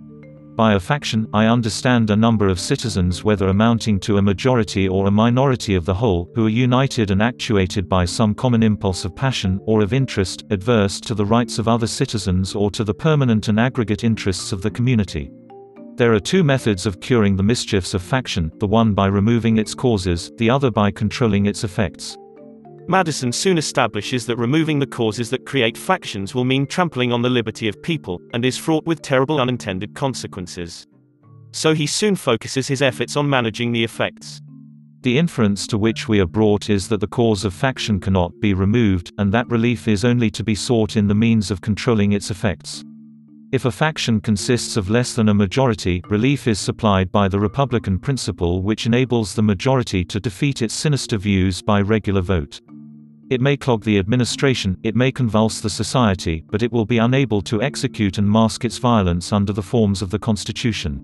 By 0.56 0.74
a 0.76 0.80
faction, 0.80 1.28
I 1.34 1.48
understand 1.48 2.12
a 2.12 2.16
number 2.16 2.48
of 2.48 2.60
citizens, 2.60 3.24
whether 3.24 3.48
amounting 3.48 4.00
to 4.02 4.18
a 4.18 4.22
majority 4.22 4.88
or 4.88 5.08
a 5.08 5.12
minority 5.12 5.74
of 5.74 5.86
the 5.86 5.94
whole, 5.96 6.30
who 6.36 6.46
are 6.46 6.50
united 6.50 7.10
and 7.10 7.24
actuated 7.24 7.90
by 7.90 8.06
some 8.06 8.36
common 8.36 8.62
impulse 8.62 9.06
of 9.06 9.16
passion, 9.16 9.60
or 9.64 9.82
of 9.82 9.92
interest, 9.92 10.44
adverse 10.52 11.02
to 11.02 11.16
the 11.16 11.26
rights 11.26 11.58
of 11.58 11.68
other 11.68 11.88
citizens 11.88 12.54
or 12.54 12.70
to 12.70 12.84
the 12.84 12.94
permanent 12.94 13.48
and 13.48 13.60
aggregate 13.60 14.04
interests 14.04 14.52
of 14.52 14.62
the 14.62 14.70
community. 14.70 15.32
There 15.98 16.14
are 16.14 16.20
two 16.20 16.44
methods 16.44 16.86
of 16.86 17.00
curing 17.00 17.38
the 17.38 17.44
mischiefs 17.44 17.94
of 17.94 18.02
faction, 18.02 18.52
the 18.60 18.68
one 18.68 18.94
by 18.94 19.08
removing 19.08 19.58
its 19.58 19.74
causes, 19.74 20.30
the 20.36 20.50
other 20.50 20.70
by 20.70 20.92
controlling 20.92 21.46
its 21.46 21.64
effects. 21.64 22.18
Madison 22.90 23.32
soon 23.32 23.58
establishes 23.58 24.26
that 24.26 24.36
removing 24.36 24.78
the 24.78 24.88
causes 24.88 25.30
that 25.30 25.46
create 25.46 25.78
factions 25.78 26.36
will 26.36 26.44
mean 26.44 26.68
trampling 26.68 27.14
on 27.14 27.22
the 27.22 27.30
liberty 27.30 27.70
of 27.70 27.82
people, 27.82 28.20
and 28.34 28.44
is 28.44 28.58
fraught 28.58 28.86
with 28.86 29.02
terrible 29.02 29.40
unintended 29.40 29.96
consequences. 29.96 30.86
So 31.54 31.74
he 31.74 31.88
soon 31.88 32.18
focuses 32.18 32.68
his 32.68 32.82
efforts 32.82 33.16
on 33.16 33.30
managing 33.30 33.72
the 33.72 33.86
effects. 33.86 34.42
The 35.00 35.18
inference 35.18 35.66
to 35.68 35.78
which 35.78 36.10
we 36.10 36.20
are 36.20 36.26
brought 36.26 36.70
is 36.70 36.90
that 36.90 37.00
the 37.00 37.08
cause 37.08 37.46
of 37.46 37.54
faction 37.54 38.02
cannot 38.02 38.38
be 38.42 38.54
removed, 38.54 39.14
and 39.18 39.32
that 39.32 39.48
relief 39.50 39.88
is 39.88 40.04
only 40.04 40.30
to 40.32 40.44
be 40.44 40.56
sought 40.56 40.98
in 40.98 41.08
the 41.08 41.16
means 41.16 41.52
of 41.52 41.62
controlling 41.62 42.12
its 42.12 42.32
effects. 42.32 42.84
If 43.52 43.66
a 43.66 43.72
faction 43.72 44.20
consists 44.20 44.76
of 44.76 44.90
less 44.90 45.14
than 45.14 45.30
a 45.30 45.34
majority, 45.34 46.02
relief 46.10 46.48
is 46.48 46.60
supplied 46.60 47.12
by 47.12 47.28
the 47.28 47.40
Republican 47.40 48.00
principle 48.00 48.64
which 48.64 48.88
enables 48.88 49.36
the 49.36 49.44
majority 49.44 50.04
to 50.06 50.20
defeat 50.20 50.62
its 50.62 50.74
sinister 50.74 51.18
views 51.18 51.62
by 51.62 51.82
regular 51.82 52.22
vote. 52.22 52.60
It 53.30 53.42
may 53.42 53.56
clog 53.56 53.84
the 53.84 54.00
administration, 54.00 54.78
it 54.84 54.96
may 54.96 55.12
convulse 55.12 55.62
the 55.62 55.70
society, 55.70 56.44
but 56.50 56.64
it 56.64 56.72
will 56.72 56.86
be 56.86 56.98
unable 56.98 57.42
to 57.44 57.62
execute 57.62 58.18
and 58.18 58.30
mask 58.30 58.66
its 58.66 58.80
violence 58.80 59.32
under 59.32 59.54
the 59.54 59.64
forms 59.64 60.02
of 60.02 60.10
the 60.10 60.20
Constitution. 60.20 61.02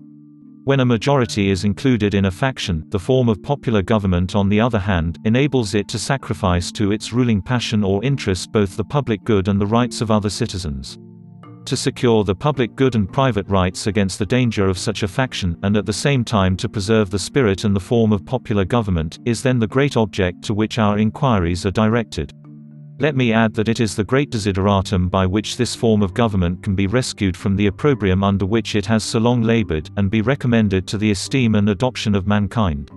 When 0.64 0.80
a 0.80 0.84
majority 0.84 1.48
is 1.48 1.64
included 1.64 2.14
in 2.14 2.26
a 2.26 2.30
faction, 2.30 2.84
the 2.90 2.98
form 2.98 3.28
of 3.28 3.42
popular 3.42 3.82
government 3.82 4.36
on 4.36 4.48
the 4.48 4.60
other 4.60 4.78
hand, 4.78 5.18
enables 5.24 5.74
it 5.74 5.88
to 5.88 5.98
sacrifice 5.98 6.70
to 6.72 6.92
its 6.92 7.12
ruling 7.12 7.40
passion 7.40 7.82
or 7.82 8.04
interest 8.04 8.52
both 8.52 8.76
the 8.76 8.84
public 8.84 9.24
good 9.24 9.48
and 9.48 9.60
the 9.60 9.66
rights 9.66 10.00
of 10.00 10.10
other 10.10 10.30
citizens. 10.30 10.98
To 11.66 11.76
secure 11.76 12.24
the 12.24 12.34
public 12.34 12.74
good 12.74 12.96
and 12.96 13.10
private 13.10 13.48
rights 13.48 13.86
against 13.86 14.18
the 14.18 14.26
danger 14.26 14.66
of 14.66 14.78
such 14.78 15.02
a 15.02 15.08
faction, 15.08 15.56
and 15.62 15.76
at 15.76 15.86
the 15.86 15.92
same 15.92 16.24
time 16.24 16.56
to 16.58 16.68
preserve 16.68 17.08
the 17.10 17.18
spirit 17.18 17.64
and 17.64 17.74
the 17.74 17.80
form 17.80 18.12
of 18.12 18.26
popular 18.26 18.64
government, 18.64 19.20
is 19.24 19.42
then 19.42 19.58
the 19.58 19.66
great 19.66 19.96
object 19.96 20.42
to 20.42 20.54
which 20.54 20.78
our 20.78 20.98
inquiries 20.98 21.64
are 21.64 21.70
directed. 21.70 22.32
Let 22.98 23.16
me 23.16 23.32
add 23.32 23.54
that 23.54 23.68
it 23.68 23.80
is 23.80 23.96
the 23.96 24.04
great 24.04 24.30
desideratum 24.30 25.08
by 25.08 25.26
which 25.26 25.56
this 25.56 25.74
form 25.74 26.02
of 26.02 26.14
government 26.14 26.62
can 26.62 26.74
be 26.74 26.86
rescued 26.86 27.36
from 27.36 27.56
the 27.56 27.68
opprobrium 27.68 28.22
under 28.22 28.44
which 28.44 28.76
it 28.76 28.86
has 28.86 29.02
so 29.02 29.18
long 29.18 29.42
labored, 29.42 29.88
and 29.96 30.10
be 30.10 30.20
recommended 30.20 30.86
to 30.88 30.98
the 30.98 31.10
esteem 31.10 31.54
and 31.54 31.68
adoption 31.68 32.14
of 32.14 32.26
mankind. 32.26 32.90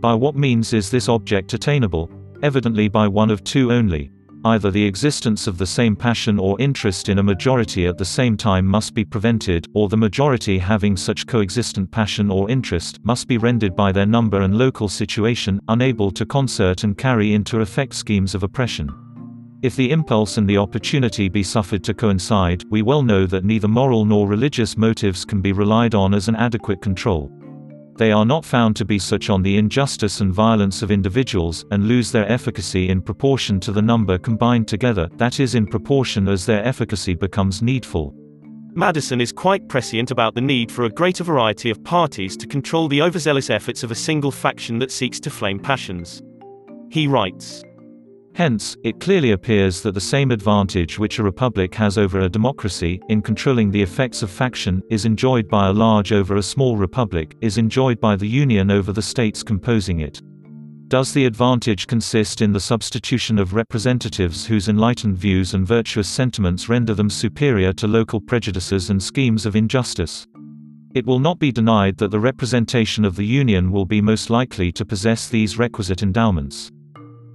By 0.00 0.14
what 0.14 0.36
means 0.36 0.72
is 0.72 0.90
this 0.90 1.08
object 1.08 1.54
attainable? 1.54 2.10
Evidently 2.42 2.88
by 2.88 3.08
one 3.08 3.30
of 3.30 3.44
two 3.44 3.72
only, 3.72 4.10
Either 4.46 4.70
the 4.70 4.84
existence 4.84 5.48
of 5.48 5.58
the 5.58 5.66
same 5.66 5.96
passion 5.96 6.38
or 6.38 6.56
interest 6.60 7.08
in 7.08 7.18
a 7.18 7.22
majority 7.22 7.88
at 7.88 7.98
the 7.98 8.04
same 8.04 8.36
time 8.36 8.64
must 8.64 8.94
be 8.94 9.04
prevented, 9.04 9.66
or 9.74 9.88
the 9.88 9.96
majority 9.96 10.56
having 10.56 10.96
such 10.96 11.26
coexistent 11.26 11.90
passion 11.90 12.30
or 12.30 12.48
interest, 12.48 13.00
must 13.02 13.26
be 13.26 13.38
rendered 13.38 13.74
by 13.74 13.90
their 13.90 14.06
number 14.06 14.42
and 14.42 14.56
local 14.56 14.88
situation, 14.88 15.60
unable 15.66 16.12
to 16.12 16.24
concert 16.24 16.84
and 16.84 16.96
carry 16.96 17.34
into 17.34 17.58
effect 17.60 17.92
schemes 17.92 18.36
of 18.36 18.44
oppression. 18.44 18.88
If 19.62 19.74
the 19.74 19.90
impulse 19.90 20.38
and 20.38 20.48
the 20.48 20.58
opportunity 20.58 21.28
be 21.28 21.42
suffered 21.42 21.82
to 21.82 21.92
coincide, 21.92 22.62
we 22.70 22.82
well 22.82 23.02
know 23.02 23.26
that 23.26 23.44
neither 23.44 23.66
moral 23.66 24.04
nor 24.04 24.28
religious 24.28 24.76
motives 24.76 25.24
can 25.24 25.40
be 25.42 25.50
relied 25.50 25.96
on 25.96 26.14
as 26.14 26.28
an 26.28 26.36
adequate 26.36 26.80
control. 26.80 27.32
They 27.96 28.12
are 28.12 28.26
not 28.26 28.44
found 28.44 28.76
to 28.76 28.84
be 28.84 28.98
such 28.98 29.30
on 29.30 29.42
the 29.42 29.56
injustice 29.56 30.20
and 30.20 30.32
violence 30.32 30.82
of 30.82 30.90
individuals, 30.90 31.64
and 31.70 31.88
lose 31.88 32.12
their 32.12 32.30
efficacy 32.30 32.90
in 32.90 33.00
proportion 33.00 33.58
to 33.60 33.72
the 33.72 33.80
number 33.80 34.18
combined 34.18 34.68
together, 34.68 35.08
that 35.16 35.40
is 35.40 35.54
in 35.54 35.66
proportion 35.66 36.28
as 36.28 36.44
their 36.44 36.62
efficacy 36.64 37.14
becomes 37.14 37.62
needful. 37.62 38.14
Madison 38.74 39.22
is 39.22 39.32
quite 39.32 39.66
prescient 39.68 40.10
about 40.10 40.34
the 40.34 40.40
need 40.42 40.70
for 40.70 40.84
a 40.84 40.90
greater 40.90 41.24
variety 41.24 41.70
of 41.70 41.82
parties 41.82 42.36
to 42.36 42.46
control 42.46 42.88
the 42.88 43.00
overzealous 43.00 43.48
efforts 43.48 43.82
of 43.82 43.90
a 43.90 43.94
single 43.94 44.30
faction 44.30 44.78
that 44.78 44.92
seeks 44.92 45.18
to 45.20 45.30
flame 45.30 45.58
passions. 45.58 46.20
He 46.90 47.06
writes, 47.06 47.64
Hence, 48.36 48.76
it 48.84 49.00
clearly 49.00 49.30
appears 49.30 49.80
that 49.80 49.94
the 49.94 50.00
same 50.00 50.30
advantage 50.30 50.98
which 50.98 51.18
a 51.18 51.22
republic 51.22 51.74
has 51.74 51.96
over 51.96 52.20
a 52.20 52.28
democracy, 52.28 53.00
in 53.08 53.22
controlling 53.22 53.70
the 53.70 53.80
effects 53.80 54.22
of 54.22 54.30
faction, 54.30 54.82
is 54.90 55.06
enjoyed 55.06 55.48
by 55.48 55.68
a 55.68 55.72
large 55.72 56.12
over 56.12 56.36
a 56.36 56.42
small 56.42 56.76
republic, 56.76 57.34
is 57.40 57.56
enjoyed 57.56 57.98
by 57.98 58.14
the 58.14 58.28
Union 58.28 58.70
over 58.70 58.92
the 58.92 59.00
states 59.00 59.42
composing 59.42 60.00
it. 60.00 60.20
Does 60.88 61.14
the 61.14 61.24
advantage 61.24 61.86
consist 61.86 62.42
in 62.42 62.52
the 62.52 62.60
substitution 62.60 63.38
of 63.38 63.54
representatives 63.54 64.44
whose 64.44 64.68
enlightened 64.68 65.16
views 65.16 65.54
and 65.54 65.66
virtuous 65.66 66.06
sentiments 66.06 66.68
render 66.68 66.92
them 66.92 67.08
superior 67.08 67.72
to 67.72 67.86
local 67.88 68.20
prejudices 68.20 68.90
and 68.90 69.02
schemes 69.02 69.46
of 69.46 69.56
injustice? 69.56 70.26
It 70.94 71.06
will 71.06 71.20
not 71.20 71.38
be 71.38 71.52
denied 71.52 71.96
that 71.96 72.10
the 72.10 72.20
representation 72.20 73.06
of 73.06 73.16
the 73.16 73.24
Union 73.24 73.72
will 73.72 73.86
be 73.86 74.02
most 74.02 74.28
likely 74.28 74.72
to 74.72 74.84
possess 74.84 75.26
these 75.26 75.56
requisite 75.56 76.02
endowments. 76.02 76.70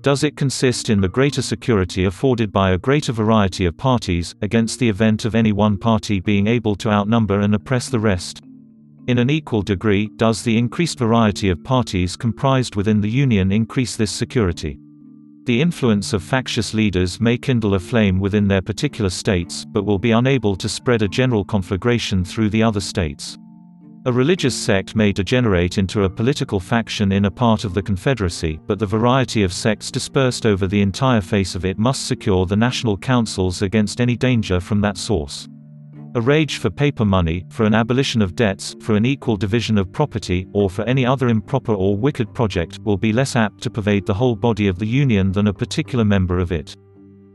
Does 0.02 0.24
it 0.24 0.36
consist 0.36 0.90
in 0.90 1.00
the 1.00 1.08
greater 1.08 1.44
security 1.44 2.06
afforded 2.06 2.52
by 2.52 2.72
a 2.72 2.78
greater 2.80 3.12
variety 3.12 3.66
of 3.66 3.78
parties, 3.78 4.34
against 4.42 4.80
the 4.80 4.90
event 4.90 5.26
of 5.26 5.36
any 5.36 5.52
one 5.52 5.78
party 5.78 6.20
being 6.20 6.48
able 6.48 6.76
to 6.78 6.90
outnumber 6.90 7.42
and 7.42 7.54
oppress 7.54 7.88
the 7.88 8.00
rest? 8.00 8.42
In 9.08 9.20
an 9.20 9.30
equal 9.30 9.62
degree, 9.62 10.10
does 10.16 10.42
the 10.42 10.58
increased 10.58 10.98
variety 10.98 11.50
of 11.50 11.64
parties 11.64 12.16
comprised 12.16 12.76
within 12.76 13.00
the 13.00 13.10
Union 13.10 13.52
increase 13.52 13.96
this 13.96 14.12
security? 14.12 14.80
The 15.46 15.62
influence 15.62 16.14
of 16.14 16.24
factious 16.24 16.74
leaders 16.74 17.22
may 17.22 17.38
kindle 17.38 17.76
a 17.76 17.80
flame 17.80 18.20
within 18.20 18.48
their 18.48 18.62
particular 18.64 19.12
states, 19.12 19.66
but 19.70 19.86
will 19.86 20.00
be 20.00 20.12
unable 20.12 20.56
to 20.56 20.70
spread 20.70 21.04
a 21.04 21.08
general 21.08 21.46
conflagration 21.46 22.26
through 22.26 22.50
the 22.50 22.64
other 22.64 22.82
states. 22.82 23.38
A 24.04 24.12
religious 24.12 24.56
sect 24.56 24.96
may 24.96 25.12
degenerate 25.12 25.78
into 25.78 26.06
a 26.06 26.10
political 26.10 26.60
faction 26.60 27.12
in 27.12 27.26
a 27.26 27.32
part 27.32 27.66
of 27.66 27.76
the 27.76 27.84
Confederacy, 27.84 28.60
but 28.66 28.80
the 28.80 28.86
variety 28.88 29.44
of 29.44 29.54
sects 29.54 29.92
dispersed 29.92 30.48
over 30.48 30.66
the 30.66 30.82
entire 30.82 31.22
face 31.22 31.54
of 31.54 31.66
it 31.66 31.78
must 31.78 32.08
secure 32.08 32.48
the 32.48 32.56
national 32.56 32.98
councils 32.98 33.62
against 33.62 34.02
any 34.02 34.18
danger 34.18 34.60
from 34.60 34.82
that 34.82 34.98
source. 34.98 35.48
A 36.16 36.22
rage 36.22 36.58
for 36.58 36.72
paper 36.72 37.06
money, 37.06 37.46
for 37.52 37.64
an 37.64 37.76
abolition 37.76 38.24
of 38.24 38.36
debts, 38.36 38.76
for 38.82 38.96
an 38.96 39.06
equal 39.06 39.38
division 39.38 39.78
of 39.78 39.92
property, 39.92 40.48
or 40.52 40.68
for 40.68 40.82
any 40.86 41.06
other 41.06 41.30
improper 41.30 41.76
or 41.76 41.96
wicked 41.96 42.34
project, 42.34 42.80
will 42.84 42.98
be 42.98 43.14
less 43.14 43.36
apt 43.36 43.62
to 43.62 43.70
pervade 43.70 44.08
the 44.08 44.16
whole 44.16 44.36
body 44.36 44.68
of 44.68 44.80
the 44.80 44.88
Union 44.88 45.32
than 45.32 45.46
a 45.46 45.54
particular 45.54 46.04
member 46.04 46.40
of 46.40 46.52
it. 46.52 46.76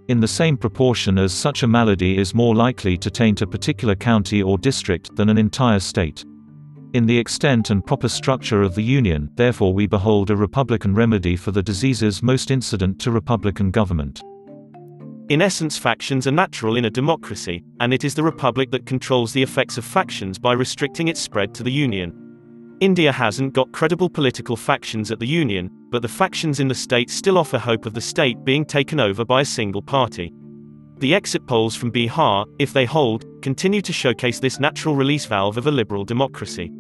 In 0.09 0.19
the 0.19 0.27
same 0.27 0.57
proportion 0.57 1.17
as 1.17 1.33
such 1.33 1.63
a 1.63 1.69
malady 1.69 2.19
is 2.19 2.35
more 2.35 2.57
likely 2.57 2.97
to 2.99 3.11
taint 3.11 3.41
a 3.41 3.47
particular 3.47 3.95
county 3.95 4.43
or 4.43 4.59
district 4.59 5.15
than 5.15 5.29
an 5.29 5.39
entire 5.39 5.79
state. 5.79 6.25
In 6.97 7.05
the 7.05 7.19
extent 7.19 7.69
and 7.69 7.85
proper 7.85 8.09
structure 8.09 8.63
of 8.63 8.75
the 8.75 8.83
Union, 8.83 9.29
therefore 9.35 9.75
we 9.75 9.87
behold 9.87 10.31
a 10.31 10.35
Republican 10.35 10.95
remedy 10.95 11.37
for 11.37 11.51
the 11.51 11.63
diseases 11.63 12.23
most 12.23 12.51
incident 12.51 12.99
to 13.01 13.11
Republican 13.11 13.71
government. 13.71 14.23
In 15.29 15.43
essence 15.43 15.77
factions 15.77 16.27
are 16.27 16.33
natural 16.33 16.75
in 16.77 16.87
a 16.87 16.91
democracy, 16.91 17.63
and 17.81 17.93
it 17.93 18.03
is 18.03 18.15
the 18.15 18.23
Republic 18.23 18.71
that 18.71 18.87
controls 18.87 19.35
the 19.35 19.43
effects 19.43 19.77
of 19.77 19.85
factions 19.85 20.39
by 20.39 20.55
restricting 20.55 21.09
its 21.09 21.21
spread 21.21 21.55
to 21.57 21.63
the 21.63 21.71
Union. 21.71 22.15
India 22.81 23.13
hasn't 23.13 23.53
got 23.53 23.73
credible 23.73 24.09
political 24.09 24.57
factions 24.57 25.11
at 25.11 25.19
the 25.19 25.29
Union, 25.29 25.69
but 25.91 26.01
the 26.01 26.09
factions 26.09 26.61
in 26.61 26.69
the 26.69 26.75
state 26.75 27.11
still 27.11 27.37
offer 27.37 27.59
hope 27.59 27.85
of 27.85 27.93
the 27.93 28.01
state 28.01 28.43
being 28.43 28.65
taken 28.65 29.01
over 29.01 29.23
by 29.23 29.43
a 29.43 29.45
single 29.45 29.83
party. 29.83 30.33
The 31.01 31.15
exit 31.15 31.47
polls 31.47 31.77
from 31.77 31.93
Bihar, 31.93 32.47
if 32.59 32.73
they 32.73 32.87
hold, 32.87 33.27
continue 33.43 33.83
to 33.83 33.93
showcase 33.93 34.41
this 34.41 34.59
natural 34.59 34.97
release 34.97 35.27
valve 35.27 35.59
of 35.59 35.67
a 35.67 35.71
liberal 35.71 36.07
democracy. 36.07 36.73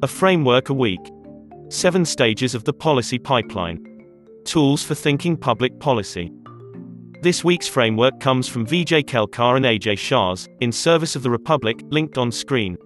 A 0.00 0.06
framework 0.06 0.68
a 0.68 0.74
week. 0.74 1.00
Seven 1.70 2.04
stages 2.04 2.54
of 2.54 2.62
the 2.62 2.72
policy 2.72 3.18
pipeline. 3.18 3.84
Tools 4.44 4.84
for 4.84 4.94
thinking 4.94 5.36
public 5.36 5.80
policy. 5.80 6.30
This 7.20 7.42
week's 7.42 7.66
framework 7.66 8.20
comes 8.20 8.46
from 8.46 8.64
Vijay 8.64 9.02
Kelkar 9.02 9.56
and 9.56 9.64
Ajay 9.64 9.98
Shah's, 9.98 10.48
in 10.60 10.70
service 10.70 11.16
of 11.16 11.24
the 11.24 11.30
Republic, 11.30 11.80
linked 11.88 12.16
on 12.16 12.30
screen. 12.30 12.78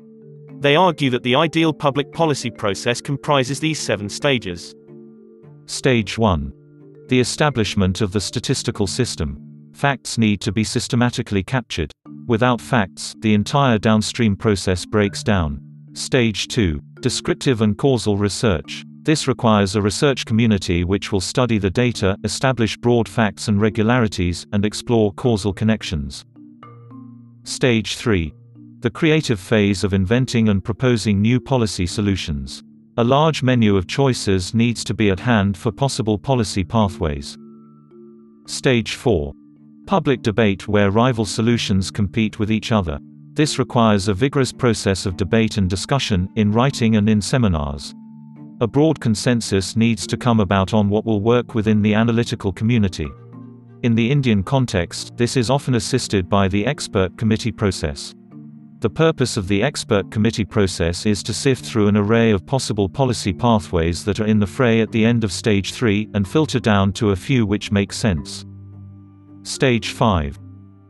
They 0.60 0.74
argue 0.74 1.10
that 1.10 1.22
the 1.22 1.34
ideal 1.34 1.74
public 1.74 2.10
policy 2.12 2.50
process 2.50 3.02
comprises 3.02 3.60
these 3.60 3.78
seven 3.78 4.08
stages. 4.08 4.74
Stage 5.66 6.16
1. 6.16 6.50
The 7.08 7.20
establishment 7.20 8.00
of 8.00 8.12
the 8.12 8.22
statistical 8.22 8.86
system. 8.86 9.38
Facts 9.74 10.16
need 10.16 10.40
to 10.40 10.50
be 10.50 10.64
systematically 10.64 11.42
captured. 11.42 11.92
Without 12.26 12.62
facts, 12.62 13.14
the 13.18 13.34
entire 13.34 13.76
downstream 13.76 14.34
process 14.34 14.86
breaks 14.86 15.22
down. 15.22 15.60
Stage 15.94 16.48
2. 16.48 16.80
Descriptive 17.00 17.60
and 17.60 17.76
causal 17.76 18.16
research. 18.16 18.82
This 19.02 19.28
requires 19.28 19.76
a 19.76 19.82
research 19.82 20.24
community 20.24 20.84
which 20.84 21.12
will 21.12 21.20
study 21.20 21.58
the 21.58 21.68
data, 21.68 22.16
establish 22.24 22.78
broad 22.78 23.06
facts 23.06 23.48
and 23.48 23.60
regularities, 23.60 24.46
and 24.54 24.64
explore 24.64 25.12
causal 25.12 25.52
connections. 25.52 26.24
Stage 27.44 27.96
3. 27.96 28.32
The 28.80 28.90
creative 28.90 29.38
phase 29.38 29.84
of 29.84 29.92
inventing 29.92 30.48
and 30.48 30.64
proposing 30.64 31.20
new 31.20 31.38
policy 31.38 31.86
solutions. 31.86 32.62
A 32.96 33.04
large 33.04 33.42
menu 33.42 33.76
of 33.76 33.86
choices 33.86 34.54
needs 34.54 34.82
to 34.84 34.94
be 34.94 35.10
at 35.10 35.20
hand 35.20 35.58
for 35.58 35.70
possible 35.70 36.16
policy 36.16 36.64
pathways. 36.64 37.36
Stage 38.46 38.94
4. 38.94 39.34
Public 39.86 40.22
debate 40.22 40.66
where 40.66 40.90
rival 40.90 41.26
solutions 41.26 41.90
compete 41.90 42.38
with 42.38 42.50
each 42.50 42.72
other. 42.72 42.98
This 43.34 43.58
requires 43.58 44.08
a 44.08 44.14
vigorous 44.14 44.52
process 44.52 45.06
of 45.06 45.16
debate 45.16 45.56
and 45.56 45.68
discussion, 45.68 46.28
in 46.36 46.52
writing 46.52 46.96
and 46.96 47.08
in 47.08 47.22
seminars. 47.22 47.94
A 48.60 48.66
broad 48.66 49.00
consensus 49.00 49.74
needs 49.74 50.06
to 50.08 50.18
come 50.18 50.38
about 50.38 50.74
on 50.74 50.90
what 50.90 51.06
will 51.06 51.22
work 51.22 51.54
within 51.54 51.80
the 51.80 51.94
analytical 51.94 52.52
community. 52.52 53.08
In 53.82 53.94
the 53.94 54.10
Indian 54.10 54.42
context, 54.42 55.16
this 55.16 55.38
is 55.38 55.48
often 55.48 55.76
assisted 55.76 56.28
by 56.28 56.46
the 56.46 56.66
expert 56.66 57.16
committee 57.16 57.50
process. 57.50 58.14
The 58.80 58.90
purpose 58.90 59.38
of 59.38 59.48
the 59.48 59.62
expert 59.62 60.10
committee 60.10 60.44
process 60.44 61.06
is 61.06 61.22
to 61.22 61.32
sift 61.32 61.64
through 61.64 61.88
an 61.88 61.96
array 61.96 62.32
of 62.32 62.44
possible 62.44 62.88
policy 62.88 63.32
pathways 63.32 64.04
that 64.04 64.20
are 64.20 64.26
in 64.26 64.40
the 64.40 64.46
fray 64.46 64.82
at 64.82 64.92
the 64.92 65.06
end 65.06 65.24
of 65.24 65.32
stage 65.32 65.72
3, 65.72 66.10
and 66.12 66.28
filter 66.28 66.60
down 66.60 66.92
to 66.94 67.12
a 67.12 67.16
few 67.16 67.46
which 67.46 67.72
make 67.72 67.94
sense. 67.94 68.44
Stage 69.42 69.92
5. 69.92 70.38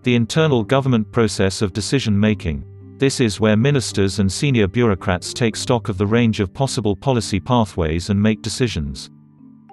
The 0.05 0.17
internal 0.17 0.65
government 0.65 1.13
process 1.13 1.63
of 1.63 1.73
decision 1.73 2.19
making. 2.19 2.65
This 2.99 3.21
is 3.21 3.39
where 3.39 3.57
ministers 3.57 4.19
and 4.19 4.31
senior 4.31 4.67
bureaucrats 4.67 5.33
take 5.33 5.55
stock 5.55 5.89
of 5.89 5.97
the 5.97 6.07
range 6.07 6.41
of 6.41 6.53
possible 6.53 6.97
policy 6.97 7.39
pathways 7.39 8.11
and 8.11 8.21
make 8.21 8.43
decisions. 8.43 9.11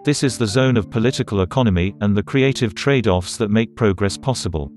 This 0.05 0.23
is 0.23 0.37
the 0.37 0.45
zone 0.45 0.77
of 0.77 0.91
political 0.91 1.41
economy, 1.41 1.95
and 2.01 2.15
the 2.15 2.21
creative 2.21 2.75
trade-offs 2.75 3.37
that 3.37 3.49
make 3.49 3.75
progress 3.75 4.19
possible. 4.19 4.71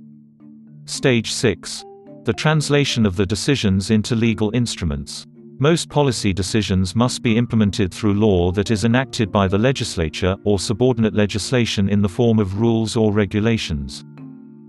Stage 0.87 1.31
6. 1.31 1.85
The 2.25 2.33
translation 2.33 3.05
of 3.05 3.17
the 3.17 3.27
decisions 3.27 3.91
into 3.91 4.17
legal 4.17 4.51
instruments. 4.55 5.27
Most 5.59 5.91
policy 5.91 6.33
decisions 6.33 6.97
must 6.97 7.23
be 7.23 7.37
implemented 7.37 7.93
through 7.93 8.15
law 8.15 8.53
that 8.53 8.71
is 8.71 8.85
enacted 8.85 9.31
by 9.31 9.49
the 9.49 9.59
legislature, 9.59 10.35
or 10.45 10.59
subordinate 10.59 11.15
legislation 11.15 11.91
in 11.91 12.01
the 12.01 12.09
form 12.09 12.39
of 12.39 12.59
rules 12.59 12.97
or 12.97 13.13
regulations. 13.13 14.03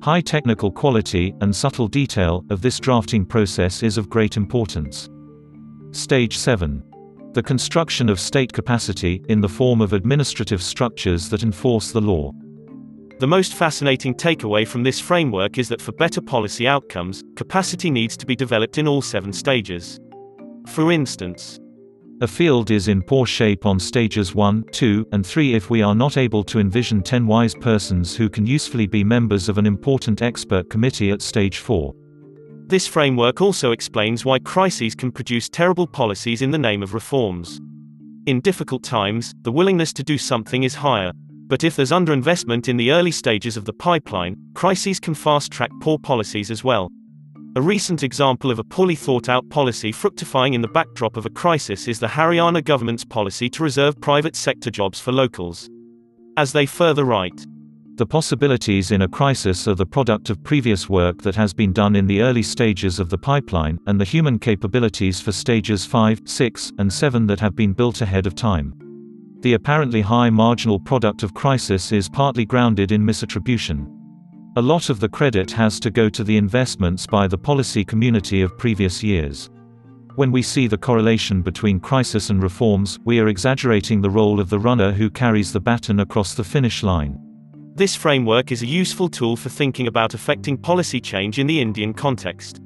High 0.03 0.19
technical 0.19 0.69
quality, 0.69 1.33
and 1.39 1.55
subtle 1.55 1.88
detail, 1.88 2.43
of 2.50 2.62
this 2.62 2.77
drafting 2.77 3.25
process 3.25 3.83
is 3.83 3.98
of 3.98 4.10
great 4.10 4.36
importance. 4.36 5.07
Stage 5.91 6.38
7. 6.38 6.83
The 7.31 7.41
construction 7.41 8.10
of 8.10 8.19
state 8.19 8.51
capacity, 8.51 9.24
in 9.29 9.39
the 9.39 9.48
form 9.48 9.79
of 9.79 9.93
administrative 9.93 10.62
structures 10.62 11.29
that 11.29 11.43
enforce 11.43 11.93
the 11.93 12.01
law. 12.01 12.33
The 13.19 13.27
most 13.27 13.53
fascinating 13.53 14.13
takeaway 14.13 14.67
from 14.67 14.83
this 14.83 15.00
framework 15.00 15.57
is 15.57 15.69
that 15.69 15.81
for 15.81 15.93
better 15.93 16.19
policy 16.19 16.67
outcomes, 16.67 17.24
capacity 17.38 17.89
needs 17.89 18.17
to 18.17 18.25
be 18.25 18.36
developed 18.36 18.77
in 18.77 18.89
all 18.89 19.01
seven 19.01 19.31
stages. 19.31 20.01
For 20.67 20.91
instance, 20.91 21.62
a 22.24 22.27
field 22.27 22.72
is 22.72 22.88
in 22.88 23.01
poor 23.01 23.25
shape 23.25 23.65
on 23.65 23.77
stages 23.77 24.34
1, 24.34 24.63
2, 24.72 25.10
and 25.12 25.27
3 25.27 25.56
if 25.56 25.70
we 25.70 25.82
are 25.82 25.94
not 25.94 26.15
able 26.15 26.42
to 26.42 26.58
envision 26.58 27.03
10 27.03 27.27
wise 27.27 27.53
persons 27.53 28.15
who 28.15 28.30
can 28.30 28.46
usefully 28.46 28.88
be 28.88 29.03
members 29.03 29.50
of 29.50 29.58
an 29.58 29.65
important 29.65 30.22
expert 30.22 30.70
committee 30.70 31.12
at 31.12 31.22
stage 31.22 31.58
4. 31.58 31.94
This 32.68 32.88
framework 32.88 33.42
also 33.42 33.74
explains 33.74 34.24
why 34.24 34.39
crises 34.39 34.96
can 34.96 35.12
produce 35.12 35.50
terrible 35.50 35.86
policies 35.86 36.42
in 36.42 36.50
the 36.50 36.58
name 36.58 36.82
of 36.82 36.94
reforms. 36.94 37.60
In 38.25 38.39
difficult 38.39 38.84
times, 38.84 39.34
the 39.42 39.51
willingness 39.51 39.92
to 39.92 40.03
do 40.03 40.18
something 40.18 40.63
is 40.63 40.75
higher. 40.75 41.12
But 41.48 41.65
if 41.65 41.75
there's 41.75 41.92
underinvestment 41.92 42.70
in 42.70 42.77
the 42.77 42.92
early 42.92 43.12
stages 43.12 43.57
of 43.57 43.66
the 43.66 43.74
pipeline, 43.74 44.38
crises 44.53 44.98
can 44.98 45.14
fast 45.14 45.51
track 45.51 45.72
poor 45.81 46.00
policies 46.00 46.50
as 46.50 46.64
well. 46.64 46.90
A 47.55 47.61
recent 47.61 48.01
example 48.01 48.50
of 48.50 48.57
a 48.57 48.63
poorly 48.63 48.96
thought 48.96 49.29
out 49.29 49.48
policy 49.48 49.92
fructifying 49.92 50.55
in 50.55 50.61
the 50.61 50.68
backdrop 50.68 51.18
of 51.18 51.27
a 51.27 51.29
crisis 51.29 51.87
is 51.87 52.00
the 52.00 52.07
Haryana 52.07 52.63
government's 52.63 53.05
policy 53.05 53.48
to 53.51 53.61
reserve 53.61 54.01
private 54.01 54.35
sector 54.35 54.72
jobs 54.72 55.00
for 55.00 55.11
locals. 55.11 55.70
As 56.35 56.51
they 56.51 56.66
further 56.66 57.05
write, 57.05 57.46
the 57.98 58.07
possibilities 58.07 58.89
in 58.89 59.03
a 59.03 59.07
crisis 59.07 59.68
are 59.68 59.75
the 59.75 59.85
product 59.85 60.31
of 60.31 60.44
previous 60.44 60.89
work 60.89 61.22
that 61.22 61.35
has 61.35 61.53
been 61.53 61.72
done 61.72 61.96
in 61.96 62.07
the 62.07 62.24
early 62.24 62.42
stages 62.42 63.00
of 63.00 63.11
the 63.11 63.20
pipeline, 63.20 63.77
and 63.85 64.01
the 64.01 64.05
human 64.05 64.39
capabilities 64.39 65.22
for 65.22 65.31
stages 65.31 65.85
5, 65.85 66.22
6, 66.25 66.72
and 66.79 66.92
7 66.92 67.27
that 67.27 67.39
have 67.39 67.55
been 67.55 67.74
built 67.74 68.01
ahead 68.01 68.25
of 68.25 68.33
time. 68.33 68.74
The 69.42 69.53
apparently 69.53 70.01
high 70.01 70.31
marginal 70.31 70.79
product 70.79 71.22
of 71.22 71.35
crisis 71.35 71.92
is 71.92 72.09
partly 72.09 72.46
grounded 72.46 72.92
in 72.92 73.05
misattribution. 73.05 74.02
A 74.55 74.61
lot 74.61 74.92
of 74.92 75.00
the 75.00 75.09
credit 75.09 75.50
has 75.50 75.79
to 75.79 75.89
go 75.89 76.09
to 76.09 76.24
the 76.24 76.37
investments 76.37 77.07
by 77.07 77.25
the 77.25 77.39
policy 77.39 77.83
community 77.83 78.44
of 78.44 78.55
previous 78.55 79.01
years. 79.01 79.50
When 80.13 80.31
we 80.31 80.44
see 80.44 80.68
the 80.68 80.77
correlation 80.77 81.42
between 81.42 81.79
crisis 81.79 82.29
and 82.29 82.44
reforms, 82.44 83.00
we 83.03 83.18
are 83.18 83.29
exaggerating 83.29 84.00
the 84.00 84.11
role 84.11 84.39
of 84.39 84.51
the 84.51 84.59
runner 84.59 84.92
who 84.92 85.09
carries 85.09 85.51
the 85.51 85.59
baton 85.59 86.01
across 86.01 86.35
the 86.35 86.44
finish 86.44 86.83
line. 86.83 87.18
This 87.74 87.96
framework 87.96 88.51
is 88.51 88.61
a 88.61 88.68
useful 88.68 89.09
tool 89.09 89.35
for 89.35 89.50
thinking 89.50 89.87
about 89.87 90.13
affecting 90.13 90.55
policy 90.55 91.01
change 91.01 91.39
in 91.39 91.48
the 91.48 91.59
Indian 91.59 91.92
context. 91.92 92.61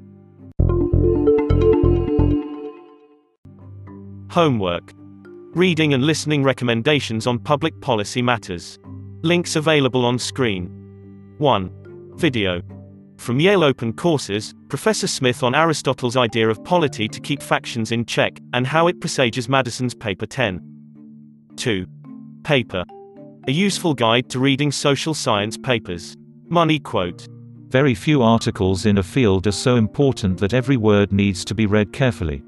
Homework 4.30 4.92
Reading 5.54 5.94
and 5.94 6.04
listening 6.04 6.44
recommendations 6.44 7.26
on 7.26 7.38
public 7.38 7.80
policy 7.80 8.20
matters. 8.20 8.78
Links 9.22 9.56
available 9.56 10.04
on 10.04 10.18
screen. 10.18 10.77
1. 11.38 12.14
Video. 12.16 12.60
From 13.16 13.38
Yale 13.38 13.62
Open 13.62 13.92
Courses, 13.92 14.54
Professor 14.68 15.06
Smith 15.06 15.44
on 15.44 15.54
Aristotle's 15.54 16.16
idea 16.16 16.48
of 16.48 16.64
polity 16.64 17.06
to 17.08 17.20
keep 17.20 17.40
factions 17.42 17.92
in 17.92 18.04
check, 18.04 18.40
and 18.54 18.66
how 18.66 18.88
it 18.88 19.00
presages 19.00 19.48
Madison's 19.48 19.94
Paper 19.94 20.26
10. 20.26 20.60
2. 21.56 21.86
Paper. 22.42 22.84
A 23.46 23.52
useful 23.52 23.94
guide 23.94 24.28
to 24.30 24.40
reading 24.40 24.72
social 24.72 25.14
science 25.14 25.56
papers. 25.56 26.16
Money 26.48 26.80
quote. 26.80 27.28
Very 27.68 27.94
few 27.94 28.22
articles 28.22 28.84
in 28.84 28.98
a 28.98 29.02
field 29.02 29.46
are 29.46 29.52
so 29.52 29.76
important 29.76 30.38
that 30.38 30.54
every 30.54 30.76
word 30.76 31.12
needs 31.12 31.44
to 31.44 31.54
be 31.54 31.66
read 31.66 31.92
carefully. 31.92 32.42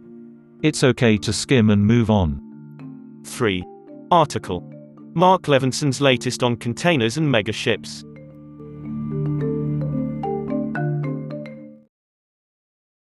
It's 0.62 0.82
okay 0.82 1.16
to 1.18 1.32
skim 1.32 1.70
and 1.70 1.86
move 1.86 2.10
on. 2.10 3.22
3. 3.24 3.64
Article. 4.10 4.68
Mark 5.14 5.46
Levinson's 5.46 6.00
latest 6.00 6.42
on 6.42 6.56
containers 6.56 7.16
and 7.18 7.30
mega 7.30 7.52
ships. 7.52 8.04